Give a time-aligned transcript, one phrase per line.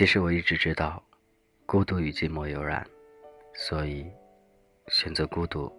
[0.00, 1.04] 其实我一直知道，
[1.66, 2.82] 孤独与寂寞有染，
[3.52, 4.10] 所以
[4.88, 5.70] 选择孤独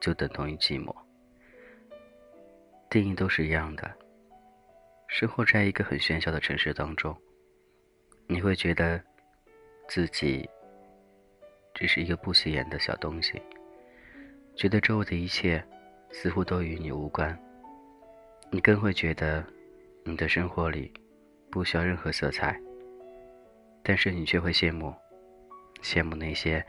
[0.00, 0.96] 就等同于寂寞。
[2.88, 3.94] 定义都是一样的。
[5.08, 7.14] 生活在一个很喧嚣的城市当中，
[8.28, 8.98] 你会觉得
[9.88, 10.48] 自己
[11.74, 13.42] 只是一个不起眼的小东西，
[14.56, 15.62] 觉得周围的一切
[16.10, 17.38] 似乎都与你无关。
[18.50, 19.44] 你更会觉得
[20.02, 20.90] 你的生活里
[21.50, 22.58] 不需要任何色彩。
[23.86, 24.94] 但是你却会羡慕，
[25.82, 26.64] 羡慕那些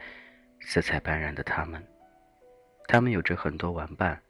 [0.59, 1.81] 色彩斑斓的他们，
[2.89, 4.21] 他们有着很多玩伴，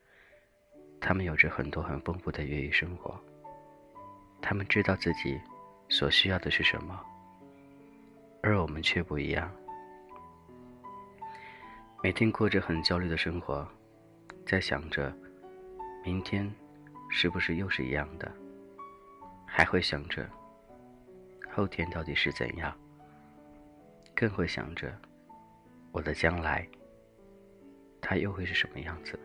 [1.01, 3.19] 他们有着很多很丰富的业余生活，
[4.39, 5.41] 他们知道自己
[5.89, 7.03] 所需要的是什么，
[8.43, 9.51] 而我们却不一样，
[12.03, 13.67] 每天过着很焦虑的生活，
[14.45, 15.11] 在想着
[16.03, 16.53] 明天
[17.09, 18.31] 是不是又是一样的，
[19.47, 20.29] 还会想着。
[21.55, 22.77] 后天到底是怎样？
[24.13, 24.93] 更会想着
[25.93, 26.67] 我的将来，
[28.01, 29.17] 他又会是什么样子？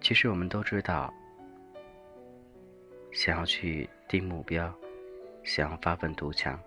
[0.00, 1.14] 其实我们都知道，
[3.12, 4.74] 想要去定目标，
[5.44, 6.60] 想要发愤图强，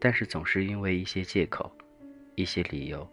[0.00, 1.70] 但是总是因为一些借口、
[2.36, 3.06] 一些理由，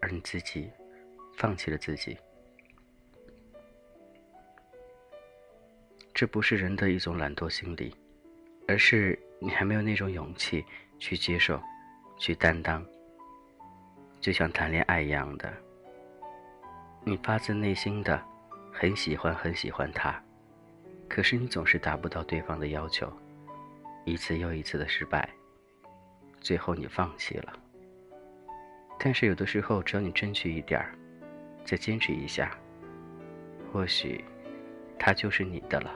[0.00, 0.68] 而你自己
[1.36, 2.18] 放弃了自己。
[6.20, 7.96] 这不是人的一种懒惰心理，
[8.68, 10.62] 而是你还没有那种勇气
[10.98, 11.58] 去接受、
[12.18, 12.84] 去担当。
[14.20, 15.50] 就像谈恋爱一样的，
[17.06, 18.22] 你发自内心的
[18.70, 20.22] 很喜欢、很喜欢他，
[21.08, 23.10] 可是你总是达不到对方的要求，
[24.04, 25.26] 一次又一次的失败，
[26.38, 27.58] 最后你放弃了。
[28.98, 30.94] 但是有的时候，只要你争取一点儿，
[31.64, 32.54] 再坚持一下，
[33.72, 34.22] 或许
[34.98, 35.90] 他就是你的了。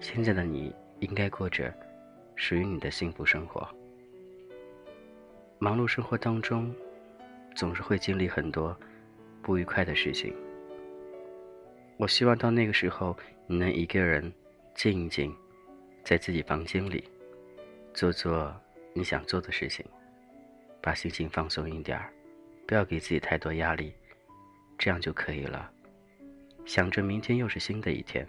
[0.00, 1.72] 现在的你应该过着
[2.36, 3.68] 属于你的幸福生活。
[5.58, 6.72] 忙碌生活当中，
[7.54, 8.76] 总是会经历很多
[9.42, 10.34] 不愉快的事情。
[11.96, 13.16] 我希望到那个时候，
[13.48, 14.32] 你能一个人
[14.74, 15.34] 静一静，
[16.04, 17.02] 在自己房间里
[17.92, 18.54] 做做
[18.94, 19.84] 你想做的事情，
[20.80, 22.12] 把心情放松一点儿，
[22.68, 23.92] 不要给自己太多压力，
[24.78, 25.68] 这样就可以了。
[26.64, 28.24] 想着明天又是新的一天。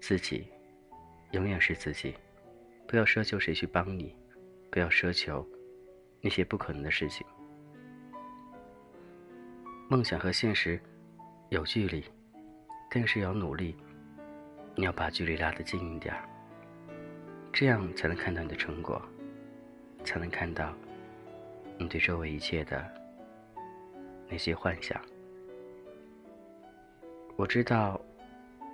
[0.00, 0.46] 自己，
[1.32, 2.14] 永远是自己，
[2.86, 4.14] 不要奢求谁去帮你，
[4.70, 5.46] 不要奢求
[6.20, 7.26] 那些不可能的事情。
[9.88, 10.80] 梦想和现实
[11.48, 12.04] 有距离，
[12.90, 13.76] 但是要努力，
[14.74, 16.14] 你要把距离拉得近一点，
[17.52, 19.00] 这样才能看到你的成果，
[20.04, 20.72] 才能看到
[21.78, 22.88] 你对周围一切的
[24.28, 25.00] 那些幻想。
[27.36, 28.00] 我知道。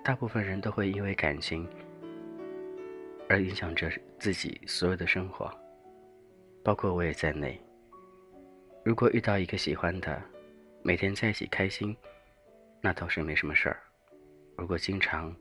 [0.05, 1.69] 大部分人都会因为感情
[3.29, 5.49] 而影响着自己所有的生活，
[6.65, 7.61] 包括我也在内。
[8.85, 10.21] 如果遇到一个喜欢的，
[10.83, 11.97] 每天在一起开心，
[12.81, 13.81] 那倒是没什么事儿。
[14.57, 15.35] 如果经常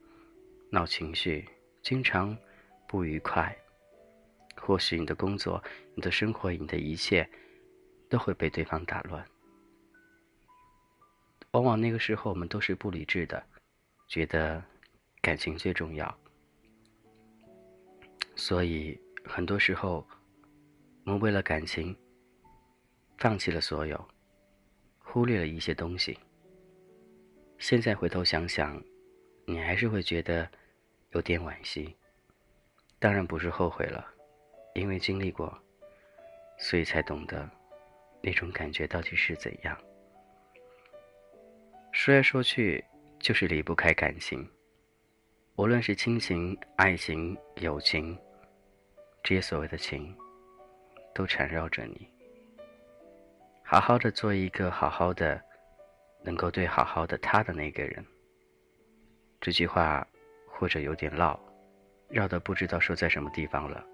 [0.69, 1.43] 闹情绪，
[1.81, 2.37] 经常
[2.87, 3.55] 不愉快，
[4.55, 5.61] 或许你的工作、
[5.95, 7.27] 你的生活、你的一切
[8.09, 9.25] 都会被对方打乱。
[11.49, 13.43] 往往那个时候，我们都是不理智的。
[14.11, 14.61] 觉得
[15.21, 16.19] 感情最重要，
[18.35, 20.05] 所以很多时候
[21.05, 21.97] 我们为了感情
[23.19, 24.05] 放弃了所有，
[24.99, 26.19] 忽略了一些东西。
[27.57, 28.83] 现在回头想想，
[29.45, 30.45] 你还是会觉得
[31.11, 31.95] 有点惋惜。
[32.99, 34.05] 当然不是后悔了，
[34.75, 35.57] 因为经历过，
[36.57, 37.49] 所以才懂得
[38.21, 39.81] 那种感觉到底是怎样。
[41.93, 42.83] 说来说去。
[43.21, 44.49] 就是离不开感情，
[45.55, 48.17] 无论是亲情、爱情、友情，
[49.21, 50.11] 这些所谓的情，
[51.13, 52.09] 都缠绕着你。
[53.61, 55.39] 好好的做一个好好的，
[56.23, 58.03] 能够对好好的他的那个人。
[59.39, 60.05] 这句话
[60.47, 61.39] 或者有点绕，
[62.09, 63.85] 绕的不知道说在什么地方了。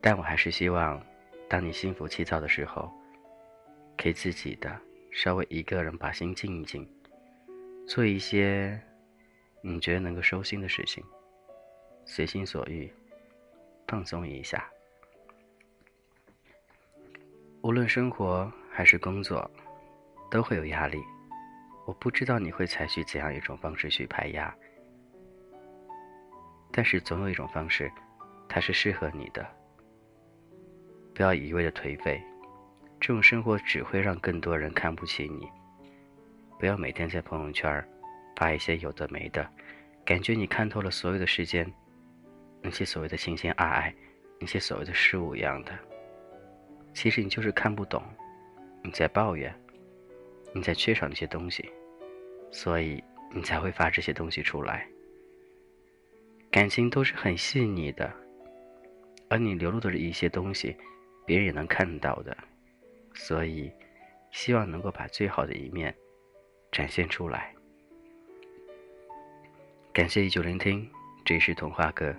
[0.00, 1.04] 但我还是希望，
[1.46, 2.90] 当你心浮气躁的时候，
[3.98, 4.74] 可以自己的
[5.12, 6.88] 稍微一个人把心静一静。
[7.86, 8.78] 做一些
[9.62, 11.02] 你觉得能够收心的事情，
[12.04, 12.92] 随心所欲，
[13.86, 14.68] 放松一下。
[17.62, 19.48] 无论生活还是工作，
[20.30, 20.98] 都会有压力。
[21.86, 24.52] 我不知道你会采取怎样一种方式去排压，
[26.72, 27.90] 但是总有一种方式，
[28.48, 29.46] 它是适合你的。
[31.14, 32.20] 不要一味的颓废，
[33.00, 35.48] 这种生活只会让更多人看不起你。
[36.58, 37.86] 不要每天在朋友圈
[38.36, 39.48] 发一些有的没的，
[40.04, 41.70] 感觉你看透了所有的时间，
[42.62, 43.94] 那些所谓的情情爱爱，
[44.40, 45.72] 那些所谓的事物一样的。
[46.94, 48.02] 其实你就是看不懂，
[48.82, 49.54] 你在抱怨，
[50.54, 51.70] 你在缺少那些东西，
[52.50, 54.86] 所以你才会发这些东西出来。
[56.50, 58.10] 感情都是很细腻的，
[59.28, 60.74] 而你流露的一些东西，
[61.26, 62.34] 别人也能看到的，
[63.12, 63.70] 所以
[64.30, 65.94] 希望能够把最好的一面
[66.76, 67.54] 展现出来。
[69.94, 70.86] 感谢依旧聆听，
[71.24, 72.14] 这是童话哥。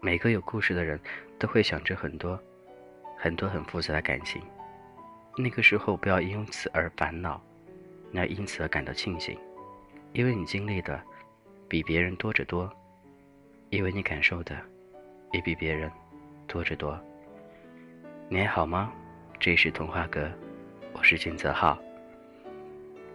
[0.00, 0.98] 每个有故事的人
[1.38, 2.42] 都会想着很多。
[3.18, 4.40] 很多很复杂的感情，
[5.36, 7.38] 那个时候不要因此而烦恼，
[8.10, 9.38] 你要因此而感到庆幸，
[10.14, 10.98] 因为你经历的
[11.68, 12.74] 比别人多着多，
[13.68, 14.58] 因为你感受的
[15.32, 15.92] 也比别人
[16.46, 16.98] 多着多。
[18.30, 18.90] 你还好吗？
[19.38, 20.32] 这是童话哥，
[20.94, 21.78] 我是金泽浩。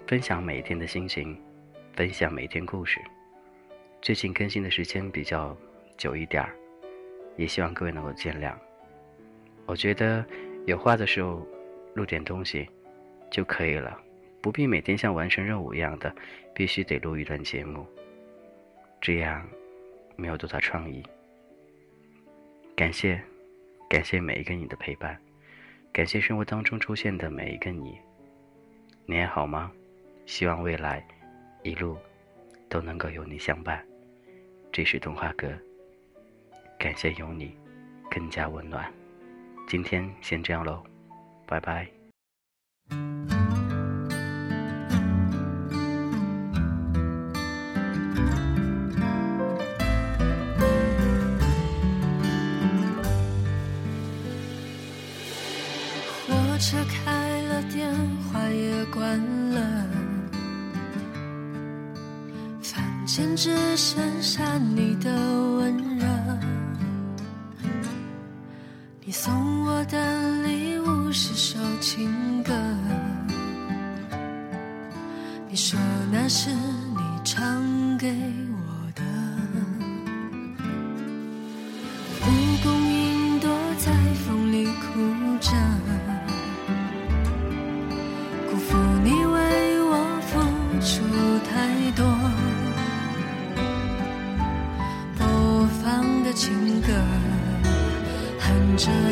[0.07, 1.37] 分享每一天的心情，
[1.93, 3.01] 分享每一天故事。
[4.01, 5.55] 最近更新的时间比较
[5.97, 6.55] 久一点儿，
[7.35, 8.55] 也希望各位能够见谅。
[9.65, 10.25] 我觉得
[10.65, 11.45] 有话的时候
[11.93, 12.65] 录点东西
[13.29, 13.99] 就可以了，
[14.41, 16.15] 不必每天像完成任务一样的
[16.55, 17.85] 必须得录一段节目，
[19.01, 19.45] 这样
[20.15, 21.03] 没有多大创意。
[22.77, 23.21] 感谢，
[23.89, 25.19] 感谢每一个你的陪伴，
[25.91, 27.97] 感谢生活当中出现的每一个你。
[29.05, 29.69] 你还好吗？
[30.27, 31.03] 希望未来
[31.63, 31.97] 一路
[32.69, 33.83] 都能够有你相伴。
[34.73, 35.47] 这是动画哥，
[36.77, 37.57] 感谢有你，
[38.11, 38.93] 更加温暖。
[39.67, 40.83] 今天先这样喽，
[41.47, 41.87] 拜拜。
[56.27, 57.89] 火车开了，电
[58.31, 59.19] 话也关
[59.51, 59.86] 了，
[63.17, 66.05] 间只剩下你的温热。
[69.03, 72.53] 你送我的礼物是首情歌，
[75.49, 75.79] 你说
[76.11, 76.51] 那是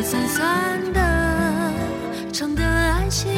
[0.08, 1.02] 酸酸的，
[2.32, 3.32] 唱的爱情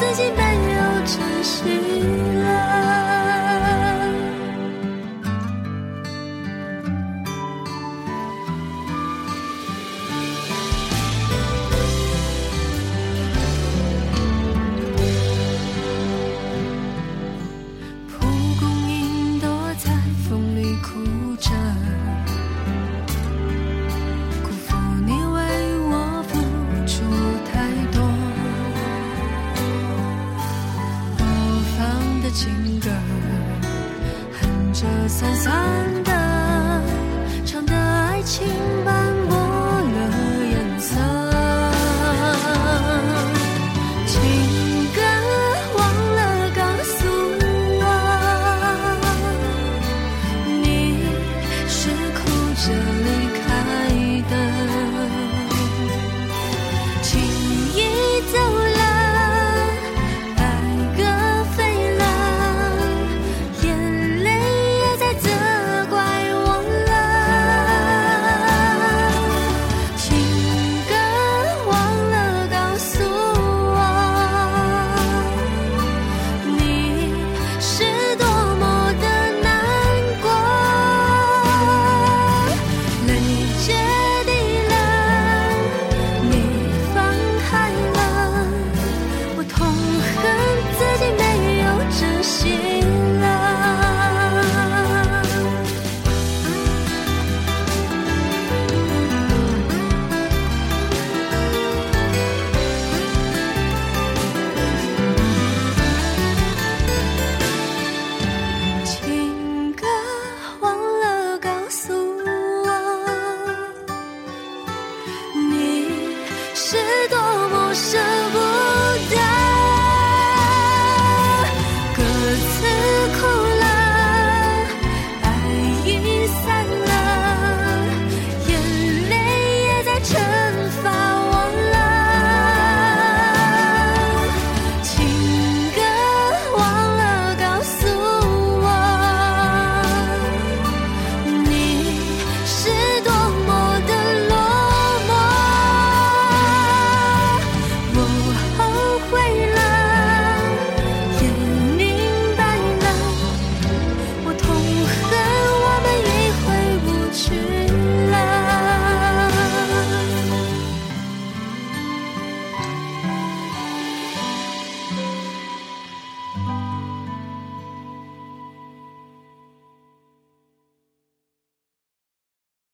[0.00, 0.39] 自己